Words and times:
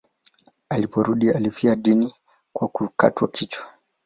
Aliporudi 0.69 1.31
alifia 1.31 1.75
dini 1.75 2.13
kwa 2.53 2.67
kukatwa 2.67 3.27
kichwa. 3.27 3.67